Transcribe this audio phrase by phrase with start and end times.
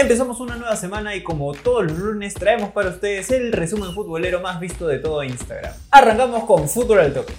[0.00, 4.40] Empezamos una nueva semana y como todos los lunes traemos para ustedes el resumen futbolero
[4.40, 5.72] más visto de todo Instagram.
[5.90, 7.34] Arrancamos con Fútbol al Toque.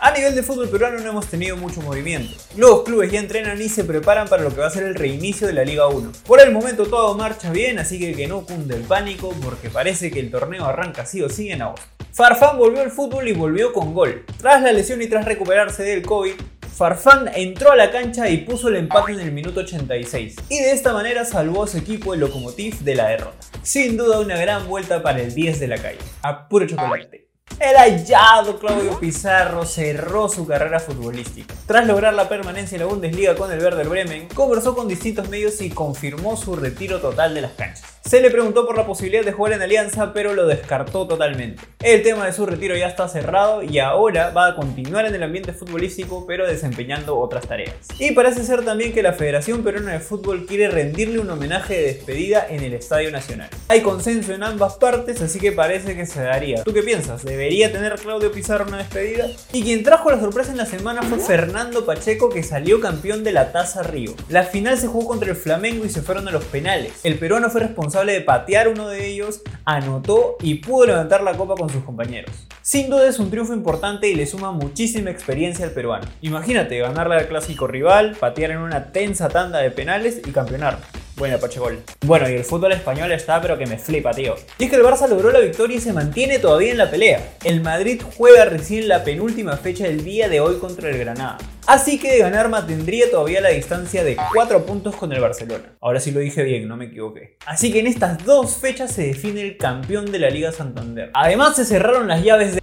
[0.00, 2.36] A nivel de fútbol peruano no hemos tenido mucho movimiento.
[2.58, 5.46] Los clubes ya entrenan y se preparan para lo que va a ser el reinicio
[5.46, 6.12] de la Liga 1.
[6.26, 10.10] Por el momento todo marcha bien, así que que no cunde el pánico porque parece
[10.10, 11.86] que el torneo arranca sí o sí en agosto.
[12.12, 14.26] Farfán volvió al fútbol y volvió con gol.
[14.38, 16.34] Tras la lesión y tras recuperarse del COVID,
[16.76, 20.72] Farfán entró a la cancha y puso el empate en el minuto 86 y de
[20.72, 23.38] esta manera salvó a su equipo el Lokomotiv de la derrota.
[23.62, 25.98] Sin duda una gran vuelta para el 10 de la calle.
[26.20, 27.28] A puro chocolate.
[27.58, 31.54] El hallado Claudio Pizarro cerró su carrera futbolística.
[31.66, 35.62] Tras lograr la permanencia en la Bundesliga con el Werder Bremen, conversó con distintos medios
[35.62, 37.95] y confirmó su retiro total de las canchas.
[38.06, 41.64] Se le preguntó por la posibilidad de jugar en Alianza, pero lo descartó totalmente.
[41.82, 45.24] El tema de su retiro ya está cerrado y ahora va a continuar en el
[45.24, 47.74] ambiente futbolístico, pero desempeñando otras tareas.
[47.98, 51.82] Y parece ser también que la Federación Peruana de Fútbol quiere rendirle un homenaje de
[51.94, 53.50] despedida en el Estadio Nacional.
[53.66, 56.62] Hay consenso en ambas partes, así que parece que se daría.
[56.62, 57.24] ¿Tú qué piensas?
[57.24, 59.26] ¿Debería tener Claudio Pizarro una despedida?
[59.52, 63.32] Y quien trajo la sorpresa en la semana fue Fernando Pacheco, que salió campeón de
[63.32, 64.14] la Taza Río.
[64.28, 66.92] La final se jugó contra el Flamengo y se fueron a los penales.
[67.02, 71.54] El peruano fue responsable de patear uno de ellos, anotó y pudo levantar la copa
[71.54, 72.30] con sus compañeros.
[72.62, 76.06] Sin duda es un triunfo importante y le suma muchísima experiencia al peruano.
[76.20, 80.78] Imagínate ganarle al clásico rival, patear en una tensa tanda de penales y campeonar.
[81.16, 81.80] Buena Pachegol.
[82.04, 84.34] Bueno, y el fútbol español está pero que me flipa, tío.
[84.58, 87.36] Y es que el Barça logró la victoria y se mantiene todavía en la pelea.
[87.42, 91.38] El Madrid juega recién la penúltima fecha del día de hoy contra el Granada.
[91.66, 95.76] Así que de ganar mantendría todavía la distancia de 4 puntos con el Barcelona.
[95.80, 97.38] Ahora sí lo dije bien, no me equivoqué.
[97.44, 101.10] Así que en estas dos fechas se define el campeón de la Liga Santander.
[101.12, 102.60] Además se cerraron las llaves de...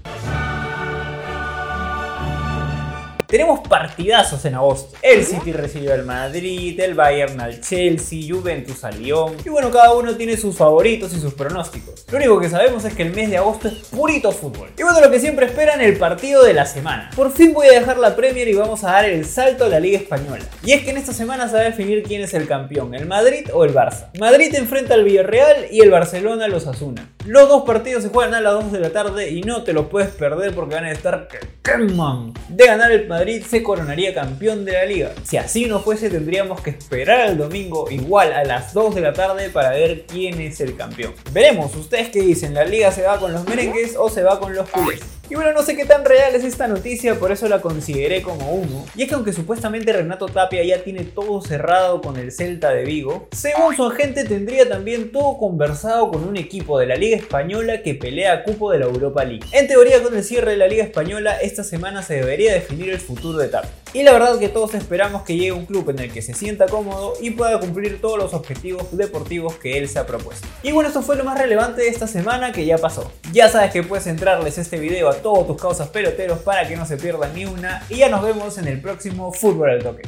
[3.34, 4.96] Tenemos partidazos en agosto.
[5.02, 9.38] El City recibió al Madrid, el Bayern al Chelsea, Juventus al Lyon.
[9.44, 12.06] Y bueno, cada uno tiene sus favoritos y sus pronósticos.
[12.12, 14.70] Lo único que sabemos es que el mes de agosto es purito fútbol.
[14.78, 17.10] Y bueno, lo que siempre esperan, el partido de la semana.
[17.16, 19.80] Por fin voy a dejar la Premier y vamos a dar el salto a la
[19.80, 20.44] Liga Española.
[20.64, 23.08] Y es que en esta semana se va a definir quién es el campeón, el
[23.08, 24.10] Madrid o el Barça.
[24.20, 27.10] Madrid enfrenta al Villarreal y el Barcelona a los Asuna.
[27.26, 29.88] Los dos partidos se juegan a las 2 de la tarde y no te los
[29.88, 32.34] puedes perder porque van a estar que queman.
[32.50, 35.14] De ganar el Madrid se coronaría campeón de la liga.
[35.24, 39.14] Si así no fuese tendríamos que esperar al domingo igual a las 2 de la
[39.14, 41.14] tarde para ver quién es el campeón.
[41.32, 44.54] Veremos, ustedes qué dicen, ¿la liga se va con los merengues o se va con
[44.54, 45.02] los culés?
[45.30, 48.52] Y bueno, no sé qué tan real es esta noticia, por eso la consideré como
[48.52, 48.86] uno.
[48.96, 52.84] Y es que aunque supuestamente Renato Tapia ya tiene todo cerrado con el Celta de
[52.84, 57.82] Vigo, según su agente tendría también todo conversado con un equipo de la Liga Española
[57.82, 59.46] que pelea a cupo de la Europa League.
[59.54, 63.00] En teoría, con el cierre de la Liga Española, esta semana se debería definir el
[63.00, 63.72] futuro de Tapia.
[63.94, 66.66] Y la verdad que todos esperamos que llegue un club en el que se sienta
[66.66, 70.46] cómodo y pueda cumplir todos los objetivos deportivos que él se ha propuesto.
[70.64, 73.12] Y bueno, esto fue lo más relevante de esta semana que ya pasó.
[73.34, 76.86] Ya sabes que puedes entrarles este video a todos tus causas peloteros para que no
[76.86, 80.04] se pierdan ni una y ya nos vemos en el próximo Fútbol al Toque.